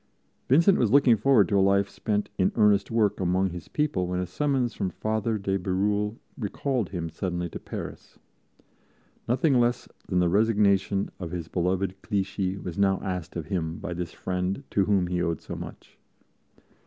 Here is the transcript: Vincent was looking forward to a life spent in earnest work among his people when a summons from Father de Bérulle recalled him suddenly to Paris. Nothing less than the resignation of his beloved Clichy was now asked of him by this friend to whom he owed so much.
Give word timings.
Vincent 0.49 0.79
was 0.79 0.89
looking 0.89 1.15
forward 1.15 1.47
to 1.47 1.59
a 1.59 1.61
life 1.61 1.87
spent 1.87 2.27
in 2.39 2.51
earnest 2.55 2.89
work 2.89 3.19
among 3.19 3.51
his 3.51 3.67
people 3.67 4.07
when 4.07 4.19
a 4.19 4.25
summons 4.25 4.73
from 4.73 4.89
Father 4.89 5.37
de 5.37 5.59
Bérulle 5.59 6.17
recalled 6.39 6.89
him 6.89 7.07
suddenly 7.07 7.47
to 7.49 7.59
Paris. 7.59 8.17
Nothing 9.27 9.59
less 9.59 9.87
than 10.07 10.17
the 10.17 10.27
resignation 10.27 11.11
of 11.19 11.29
his 11.29 11.47
beloved 11.47 12.01
Clichy 12.01 12.57
was 12.57 12.79
now 12.79 12.99
asked 13.03 13.35
of 13.35 13.45
him 13.45 13.77
by 13.77 13.93
this 13.93 14.11
friend 14.11 14.63
to 14.71 14.85
whom 14.85 15.05
he 15.05 15.21
owed 15.21 15.39
so 15.39 15.55
much. 15.55 15.99